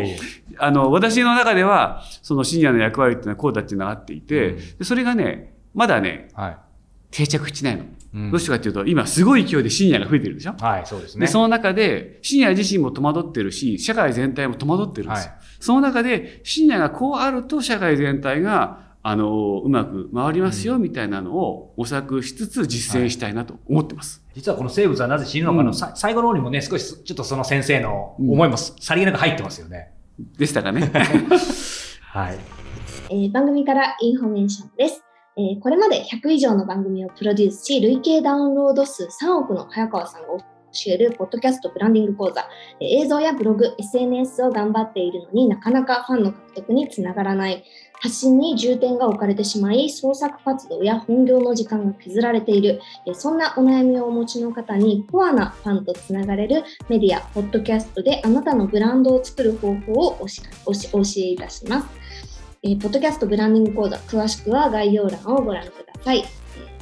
[0.58, 6.58] あの私の中ではそのシニアの役割っていうのはこうだっていうのがあっていて、うんでそれがねまだねはい。
[7.10, 7.84] 定着してないの。
[7.84, 7.86] う
[8.20, 10.56] んどうしてかっていうと今すごい勢いでシニアが増えてるでしょ？
[10.60, 11.22] はい、そうですね。
[11.26, 15.32] で、その中で、シニア自身も戸惑ってるし、社会全体も戸惑ってるんですよ。
[15.32, 24.24] はいその中で、シニアがこうあると、社会全体が、あの、うまく回りますよ、みたいなのを模索しつつ実践したいなと思ってます。
[24.34, 29.94] 実はこの生物はなぜ死ぬのかの、うんさ最後の方にもね、少しちょっとその先生の思いもさりげなく入ってますよね。
[30.38, 30.92] でしたかね。
[32.12, 32.38] はい。
[33.10, 35.04] えー番組からインフォメーションです。
[35.38, 40.44] えーこれまで100以上の番組をプロデュースし、累計ダウンロード数3億の早川さんが教
[40.88, 42.48] えるポッドキャストブランディング講座、
[42.80, 47.64] えー映像やブログ、SNS を頑張っているのになかなかファンの獲得につながらない、
[48.00, 52.80] 発信に重点が置かれてしまい、創作活動や本業の時間が削られている、
[53.14, 61.88] そんなお悩みをお持ちの方にコアなファンとつながれるメディア、ポッドキャストであなたのブランドを作る方法をおしおしお教えいたします。
[62.64, 66.20] えーポッドキャストブランディング講座、詳しくは概要欄をご覧ください。
[66.20, 66.24] え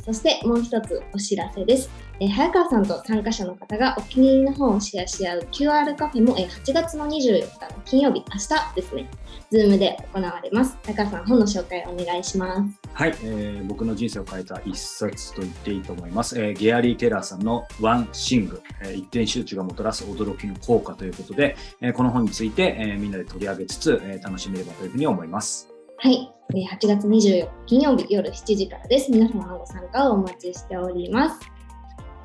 [0.03, 2.04] そしてもう一つお知らせです。
[2.19, 9.09] えー早川さんと参加者の方がお気に入りの本をシェアし合う QR カフェも、えー8月の24日の金曜日、明日ですね、
[9.51, 10.77] Zoom で行われます。
[10.83, 12.79] 早川さん、本の紹介をお願いします。
[12.93, 16.39] はい、えー僕の人生を変えた一冊と言っていいと思います。
[16.39, 25.67] えーゲアリー・テラーさんのワンシング、えー一点集中がもたらす驚きの効果ということで、えーこの本について、えーみんなで取り上げつつ、えー楽しめればというふうに思います。
[25.97, 29.11] はい、えー8月24日金曜日夜7時からです。
[29.11, 31.54] 皆様のご参加をお待ちしております。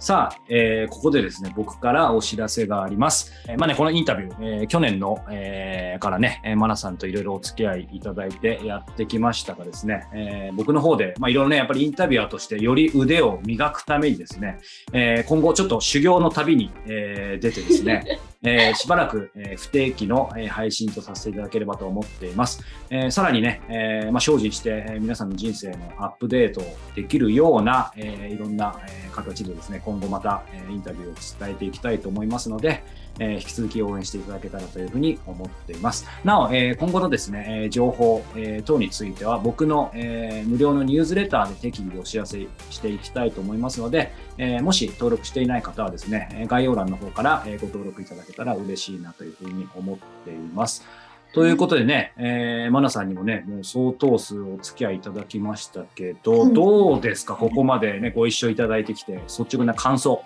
[0.03, 3.33] さあ、えーここでですね、僕からお知らせがあります。
[3.47, 14.59] えーまあね、このインタビュー、えー去年の、えーからね、えーマナさんといろいろお付き合いいただいてやってきましたがですね、えー僕の方で、まあいろいろね、やっぱりインタビュアーとしてより腕を磨くためにですね、
[14.95, 22.63] えー今後ちょっと修行の旅に、えー出てですね、 えーしばらく、えー不定期の、えー配信とさせていただければと思っています。
[22.89, 26.63] えーさらにね、えーまあ、精進して、えー皆さんの人生のアップデート
[26.95, 32.83] できるような、えーいろんな、えー形でですね、今後また、えーインタビューを伝えていきたいと思いますので、
[33.19, 36.07] えー引き続き応援していただけたらというふうに思っています。
[36.25, 50.87] なお、えー今後のですね、えー情報、えー等については僕の、えー無料のニュースレターで適宜お知らせしていきたいと思いますので、えーもし登録していない方はですね、概要欄の方から、ご登録いただけたら嬉しいなというふうに思っています。
[51.33, 60.25] ということでね、えー、マナさんにもね、もう相当数お付き合いいただきましたけど、うんどうですか、ここまでね、ご一緒いただいてきて、率直な感想。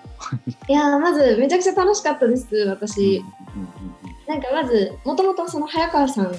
[0.66, 3.22] いやーまずめちゃくちゃ楽しかったです、私。
[4.26, 6.32] なんかまず、もともとその早川さん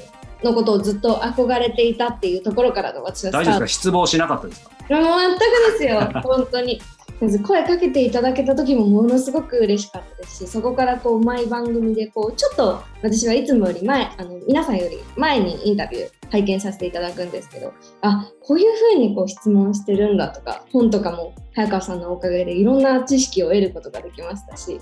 [0.44, 3.82] のことをずっと憧れていたっていうところからの私は大丈夫ですか？
[3.82, 4.72] 失望しなかったですか？
[4.90, 5.40] もう全く
[5.74, 6.82] ですよ、本当に。
[7.22, 24.82] まず声かけていただけた時もものすごく嬉しかったですし、そこからこう毎番組でこうちょっと私はいつもより前、あの皆さんより前にインタビュー拝見させていただくんですけど、あこういうふうにこう質問してるんだとか、本とかも早川さんのおかげでいろんな知識を得ることができましたし、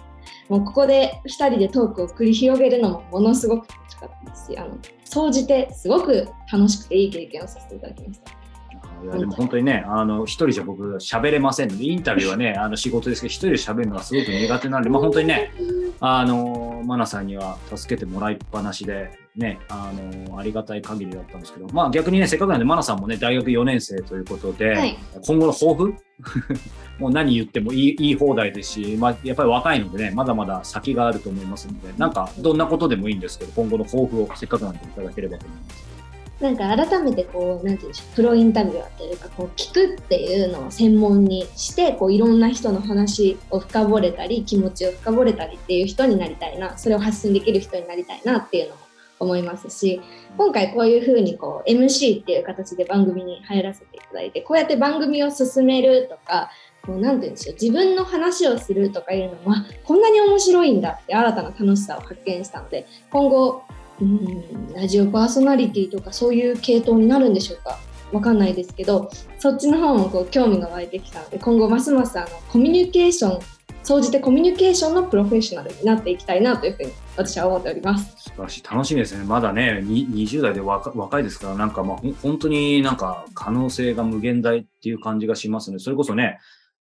[0.49, 8.42] もうここで2人でトークを繰り広げるのもものすごく楽しかったですしあの総じてすごく楽しくていい経験をさせていただきました。
[9.04, 15.51] いやでも本当にね、あの、一人じゃ僕喋れませんので、インタビューはね、 あの仕事ですけど、一人で喋るのがすごく苦手なんで、まあ本当にね、
[15.99, 19.91] あの、マナさんには助けてもらいっぱなしで、ね、あ
[20.30, 25.95] の、ありがたい限りだったんですけど、まあ逆にね、せっかくなんで、マナさんもね、大学4年生ということで、はい今後の抱負？
[26.99, 35.92] もう何言ってもいいいい放題ですし、まあやっぱり若いのでね、まだまだ先があると思いますので、なんかどんなことでもいいんですけど、今後の抱負をせっかくなんでいただければと思います。
[36.43, 48.81] なんか改めてこう、なんていうんでしょう、プロインタビュアーというか、こう聞くっていうのを専門にして、こういろんな人の話を深掘れたり、気持ちを深掘れたりっていう人になりたいな、それを発信できる人になりたいなっていうのも
[49.19, 50.01] 思いますし、
[50.37, 56.51] 今回こういうふうにこう MC っていう形で番組に入らせていただいて、こうやって番組を進めるとか、
[56.85, 63.63] こうなんていうんでしょう、自分の話をするとかいうのは、こんなに面白いんだって新たな楽しさを発見したので、今後、
[64.01, 67.79] うんラジオパーソナリティとかそういう系統になるんでしょうか？
[68.11, 73.39] わかんないですけどそっちの方もこう興味が湧いてきたので今後ますますあのコミュニケーション
[73.85, 78.15] 総じてコミュニケーションのプロフェッショナルになっていきたいなというふうに私は思っております。
[78.17, 78.63] 素晴らしい。
[78.63, 79.25] 楽しみですね。
[79.25, 85.79] まだね、20代で若若いですから、なんかまあ、本当になんか可能性が無限大っていう感じがしますね。
[85.79, 86.39] それこそね、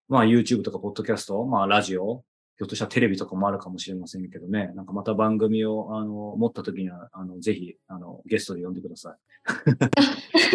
[0.08, 2.22] まあ YouTube とかポッドキャスト、まあラジオ、
[2.58, 9.16] ひょっとしたらテレビとかもあるかもしれませんけどね、なんかまた番組を、あの、持った時には、あの、ぜひ、あの、ゲストで呼んでください。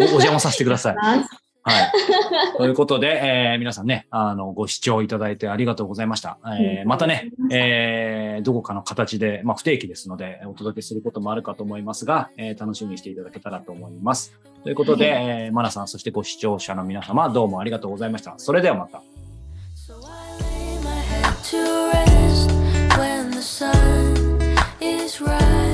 [0.00, 0.96] おお邪魔させてください。
[0.96, 1.92] はい。
[2.56, 6.38] ということで、えー皆さんね、あの、ご視聴いただいてありがとうございました。
[6.58, 14.32] えーまたね、えーどこかの形で、まあ、不定期ですので、お届けすることもあるかと思いますが、えー楽しみにしていただけたらと思います。
[14.62, 18.34] ということで、えーマナさん、そしてご視聴者の皆様、どうもありがとうございました。
[18.38, 19.02] それではまた。
[21.50, 22.50] To rest
[22.98, 24.38] when the sun
[24.82, 25.67] is rising.